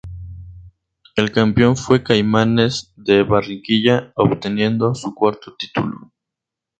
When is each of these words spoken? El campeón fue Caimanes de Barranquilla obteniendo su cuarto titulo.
El 1.15 1.31
campeón 1.31 1.77
fue 1.77 2.01
Caimanes 2.01 2.91
de 2.95 3.21
Barranquilla 3.21 4.11
obteniendo 4.15 4.95
su 4.95 5.13
cuarto 5.13 5.55
titulo. 5.55 6.11